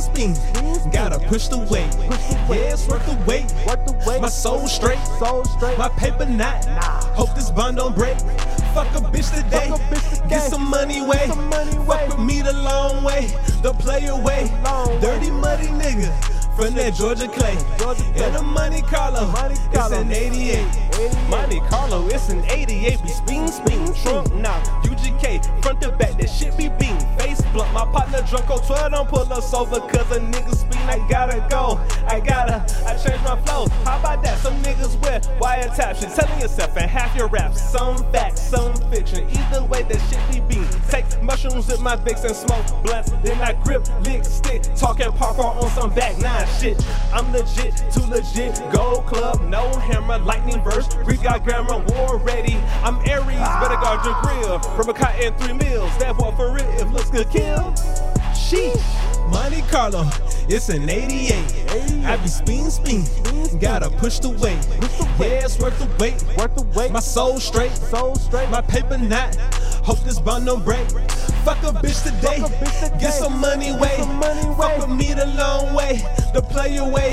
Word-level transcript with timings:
spin. 0.00 0.34
Gotta 0.90 1.18
push 1.18 1.48
the 1.48 1.58
weight. 1.58 1.94
Yeah, 2.48 2.72
it's 2.72 2.88
worth 2.88 3.04
the 3.06 3.16
weight. 3.26 3.52
Worth 3.66 3.84
the 3.86 3.92
wait. 4.06 4.20
My 4.20 4.28
soul 4.28 4.66
straight. 4.66 4.98
My 5.78 5.88
paper 5.96 6.26
not. 6.26 6.64
Hope 7.16 7.34
this 7.34 7.50
bond 7.50 7.76
don't 7.76 7.94
break. 7.94 8.18
Fuck 8.74 8.88
a 8.94 9.00
bitch 9.00 9.34
today. 9.34 9.68
Fuck 9.68 9.80
a 9.80 9.94
bitch 9.94 10.10
today. 10.14 10.28
Get 10.28 10.50
some 10.50 10.68
money 10.68 11.00
way. 11.02 11.26
money 11.48 11.76
Fuck 11.86 12.08
with 12.08 12.18
me 12.18 12.42
the 12.42 12.52
long 12.52 13.02
way. 13.04 13.32
The 13.62 13.72
player 13.74 14.16
way. 14.16 14.50
Dirty 15.00 15.30
muddy 15.30 15.68
nigga. 15.68 16.12
From 16.56 16.74
that 16.74 16.94
Georgia 16.94 17.28
clay. 17.28 17.56
Georgia 17.78 18.02
clay. 18.12 18.24
And 18.26 18.36
a 18.36 18.42
Monte 18.42 18.82
Carlo. 18.82 19.26
Monte 19.28 19.54
It's 19.72 19.92
an 19.92 20.12
88. 20.12 20.90
88. 21.00 21.28
Monte 21.30 21.60
Carlo, 21.60 22.06
it's 22.08 22.28
an 22.28 22.44
88. 22.44 23.02
Be 23.02 23.08
spin, 23.08 23.48
spin, 23.48 23.94
trunk 23.94 24.34
now. 24.34 24.60
UGK, 24.82 25.62
front 25.62 25.80
to 25.80 25.92
back, 25.92 26.09
my 27.84 27.92
partner 27.92 28.22
drunk 28.28 28.50
on 28.50 28.60
12, 28.60 28.92
don't 28.92 29.08
pull 29.08 29.32
us 29.32 29.54
over. 29.54 29.80
Cause 29.80 30.10
a 30.16 30.20
nigga 30.20 30.54
spin, 30.54 30.88
I 30.88 31.06
gotta 31.08 31.46
go. 31.48 31.80
I 32.06 32.20
gotta, 32.20 32.64
I 32.86 32.96
change 32.96 33.22
my 33.22 33.40
flow. 33.42 33.68
How 33.84 33.98
about 33.98 34.22
that? 34.22 34.38
Some 34.38 34.54
niggas 34.62 35.00
wear 35.02 35.20
wiretap 35.40 36.00
shit. 36.00 36.10
Telling 36.10 36.40
yourself 36.40 36.76
and 36.76 36.90
half 36.90 37.16
your 37.16 37.28
raps. 37.28 37.60
Some 37.60 37.98
facts, 38.12 38.42
some 38.42 38.74
fiction. 38.90 39.26
Either 39.30 39.64
way, 39.64 39.82
that 39.84 40.00
shit 40.10 40.20
be 40.30 40.40
beat. 40.40 40.68
Take 40.90 41.22
mushrooms 41.22 41.68
with 41.68 41.80
my 41.80 41.96
Vicks 41.96 42.24
and 42.24 42.36
smoke 42.36 42.66
blunts. 42.82 43.12
Then 43.22 43.40
I 43.40 43.54
grip, 43.64 43.86
lick, 44.04 44.24
stick. 44.24 44.62
Talking 44.76 45.12
parkour 45.12 45.62
on 45.62 45.70
some 45.70 45.94
back 45.94 46.18
nine 46.18 46.46
shit. 46.58 46.76
I'm 47.12 47.32
legit, 47.32 47.82
too 47.92 48.04
legit. 48.06 48.60
Gold 48.72 49.06
club, 49.06 49.40
no 49.48 49.68
hammer, 49.78 50.18
lightning 50.18 50.62
verse. 50.62 50.88
We 51.06 51.16
got 51.16 51.44
grammar, 51.44 51.78
war 51.78 52.18
ready. 52.18 52.56
I'm 52.82 52.96
Aries, 53.08 53.40
better 53.60 53.80
guard 53.80 54.04
your 54.04 54.20
grill. 54.22 54.58
From 54.76 54.90
a 54.90 54.94
cotton 54.94 55.32
three 55.34 55.54
meals. 55.54 55.96
That 55.98 56.16
boy 56.16 56.32
for 56.32 56.52
real, 56.52 56.59
kill. 57.24 57.74
Sheesh. 58.34 59.00
Monte 59.30 59.62
Carlo, 59.70 60.08
it's 60.48 60.68
an 60.70 60.88
88. 60.88 61.60
I 62.04 62.16
be 62.16 62.28
spin, 62.28 62.70
spin. 62.70 63.04
Gotta 63.60 63.88
push 63.88 64.18
the 64.18 64.30
weight. 64.30 64.58
Yeah, 65.20 65.44
it's 65.44 65.58
worth 65.60 65.78
the 65.78 65.86
wait. 66.02 66.14
Worth 66.36 66.56
the 66.56 66.64
weight. 66.76 66.90
My 66.90 67.00
soul 67.00 67.38
straight. 67.38 67.70
soul 67.72 68.16
straight. 68.16 68.50
My 68.50 68.60
paper 68.60 68.98
not. 68.98 69.36
Hope 69.84 70.00
this 70.00 70.18
bond 70.18 70.46
don't 70.46 70.64
break. 70.64 70.90
Fuck 71.44 71.62
a 71.62 71.72
bitch 71.78 72.02
today. 72.02 72.40
Fuck 72.40 72.50
a 72.50 72.54
bitch 72.64 72.84
today. 72.84 72.98
Get 73.00 73.12
some 73.12 73.40
money 73.40 73.72
way. 73.72 73.96
money 74.18 74.42
Fuck 74.56 74.78
with 74.78 74.96
me 74.96 75.14
the 75.14 75.26
long 75.38 75.74
way. 75.74 76.02
The 76.34 76.42
player 76.42 76.88
way. 76.88 77.10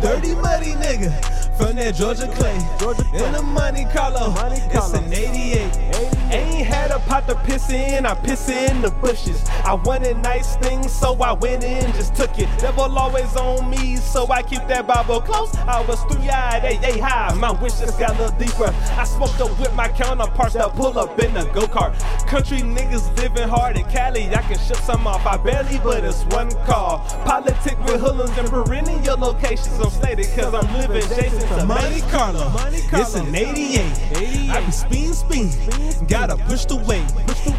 Dirty 0.00 0.34
muddy 0.34 0.72
nigga. 0.72 1.49
From 1.60 1.76
that 1.76 1.94
Georgia 1.94 2.26
clay. 2.26 2.58
Georgia 2.78 3.04
clay. 3.04 3.22
In 3.22 3.32
the 3.32 3.42
Monte 3.42 3.84
Carlo. 3.92 4.30
Monte 4.30 4.62
It's 4.72 4.94
an 4.94 5.12
88. 5.12 6.00
Ain't 6.32 6.66
had 6.66 6.90
a 6.90 7.00
pot 7.00 7.26
to 7.26 7.34
piss 7.34 7.70
in, 7.70 8.06
I 8.06 8.14
piss 8.14 8.48
in 8.48 8.80
the 8.80 8.90
bushes. 8.90 9.44
I 9.64 9.74
wanted 9.74 10.16
nice 10.18 10.56
things, 10.56 10.90
so 10.90 11.20
I 11.20 11.32
went 11.32 11.64
in, 11.64 11.92
just 11.92 12.14
took 12.14 12.38
it. 12.38 12.48
Devil 12.58 12.96
always 12.96 13.36
on 13.36 13.68
me, 13.68 13.96
so 13.96 14.30
I 14.30 14.42
keep 14.42 14.66
that 14.68 14.86
Bible 14.86 15.20
close. 15.20 15.54
I 15.56 15.84
was 15.86 16.00
three 16.04 16.30
eyed, 16.30 16.62
hey, 16.62 16.76
hey, 16.76 16.98
high. 16.98 17.34
My 17.34 17.50
wishes 17.50 17.90
got 17.96 18.16
a 18.16 18.22
little 18.22 18.38
deeper. 18.38 18.72
I 18.96 19.04
smoked 19.04 19.40
up 19.40 19.58
with 19.58 19.74
my 19.74 19.88
counterparts 19.88 20.54
that 20.54 20.72
pull 20.74 20.96
up 20.98 21.18
in 21.18 21.34
the 21.34 21.44
go 21.46 21.66
kart. 21.66 21.92
Country 22.30 22.58
niggas 22.58 23.16
living 23.18 23.48
hard 23.48 23.76
in 23.76 23.84
Cali, 23.86 24.28
I 24.32 24.42
can 24.42 24.56
ship 24.56 24.76
some 24.76 25.04
off. 25.04 25.26
I 25.26 25.36
barely, 25.36 25.78
but 25.78 26.04
it's 26.04 26.22
one 26.26 26.48
call. 26.64 27.00
Politic 27.24 27.76
with 27.86 28.00
hoodlums 28.00 28.38
and 28.38 28.48
perennial 28.48 29.16
locations. 29.16 29.80
I'm 29.80 29.90
stated, 29.90 30.28
cause 30.36 30.54
I'm 30.54 30.72
living 30.74 31.02
Jason 31.08 31.58
to 31.58 31.66
Monte 31.66 32.02
Carlo. 32.02 32.52
It's 32.68 33.16
an 33.16 33.34
88. 33.34 34.48
I 34.48 34.64
be 34.64 34.70
spin, 34.70 35.12
spin. 35.12 36.06
Gotta 36.06 36.36
push 36.36 36.66
the 36.66 36.76
weight. 36.76 37.02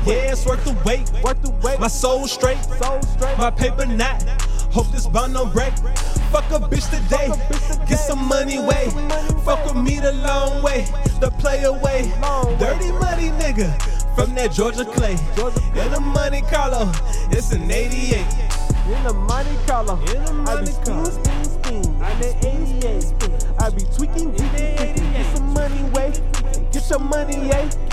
Yeah, 0.06 0.32
it's 0.32 0.46
worth 0.46 0.64
the 0.64 0.72
wait. 0.86 1.12
Worth 1.22 1.42
the 1.42 1.52
wait. 1.62 1.78
My 1.78 1.90
soul 1.90 2.26
straight. 2.26 2.66
My 3.38 3.52
paper 3.52 3.86
not. 3.86 4.24
Hope 4.72 4.90
this 4.94 5.06
bond 5.06 5.34
don't 5.34 5.52
break. 5.52 5.74
Fuck 6.32 6.50
a 6.50 6.60
bitch 6.62 6.90
today. 6.90 7.28
Fuck 7.28 7.38
a 7.38 7.54
bitch 7.54 7.74
today. 7.74 7.86
Get 7.90 8.00
some 8.00 8.26
money 8.26 8.58
way. 8.58 8.88
Fuck 9.44 9.66
with 9.66 9.84
me 9.84 10.00
the 10.00 10.14
long 10.14 10.64
way. 10.64 10.88
The 11.20 11.30
play 11.40 11.64
away. 11.64 12.04
Dirty 12.58 12.94
money 12.94 13.32
nigga. 13.32 14.01
From 14.16 14.36
that 14.36 14.52
Georgia 14.52 14.86
clay. 14.86 15.14
In 15.14 15.92
the 15.92 16.00
Monte 16.02 16.42
Carlo. 16.42 16.92
It's 17.32 17.52
an 17.52 17.72
88. 17.72 18.18
In 18.88 19.04
the 19.04 19.14
Monte 19.14 19.56
Carlo. 19.66 19.96
In 20.00 20.24
the 20.26 20.32
I 20.48 20.62
be 20.62 20.68
Monte 20.68 20.72
spin, 20.72 20.86
Carlo. 20.86 21.10
spin, 21.10 21.44
spin. 21.46 22.02
I 22.02 22.14
be 22.20 22.28
88. 22.48 23.06
I 23.60 23.70
be 23.70 23.84
tweaking, 23.96 24.36
tweaking, 24.36 24.78
tweaking. 24.78 25.14
Get 25.14 25.36
some 25.36 25.54
money 25.54 25.84
way. 25.92 26.14
Get 26.72 26.90
your 26.90 27.00
money, 27.00 27.48
yeah. 27.48 27.91